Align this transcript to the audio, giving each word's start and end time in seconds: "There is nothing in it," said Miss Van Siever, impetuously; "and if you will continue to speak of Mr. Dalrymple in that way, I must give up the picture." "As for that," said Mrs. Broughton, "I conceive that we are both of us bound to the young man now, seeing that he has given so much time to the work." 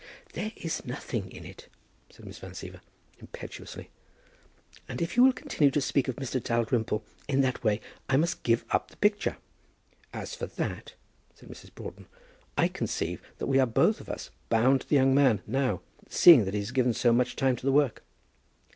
"There 0.33 0.51
is 0.55 0.83
nothing 0.83 1.31
in 1.31 1.45
it," 1.45 1.67
said 2.09 2.25
Miss 2.25 2.39
Van 2.39 2.53
Siever, 2.53 2.79
impetuously; 3.19 3.91
"and 4.87 4.99
if 4.99 5.15
you 5.15 5.21
will 5.23 5.31
continue 5.31 5.69
to 5.69 5.79
speak 5.79 6.07
of 6.07 6.15
Mr. 6.15 6.43
Dalrymple 6.43 7.03
in 7.27 7.41
that 7.41 7.63
way, 7.63 7.81
I 8.09 8.17
must 8.17 8.41
give 8.41 8.65
up 8.71 8.89
the 8.89 8.97
picture." 8.97 9.37
"As 10.11 10.33
for 10.33 10.47
that," 10.47 10.95
said 11.35 11.49
Mrs. 11.49 11.75
Broughton, 11.75 12.07
"I 12.57 12.67
conceive 12.67 13.21
that 13.37 13.45
we 13.45 13.59
are 13.59 13.67
both 13.67 14.01
of 14.01 14.09
us 14.09 14.31
bound 14.49 14.81
to 14.81 14.89
the 14.89 14.95
young 14.95 15.13
man 15.13 15.43
now, 15.45 15.81
seeing 16.09 16.45
that 16.45 16.55
he 16.55 16.61
has 16.61 16.71
given 16.71 16.95
so 16.95 17.13
much 17.13 17.35
time 17.35 17.55
to 17.57 17.65
the 17.67 17.71
work." 17.71 18.03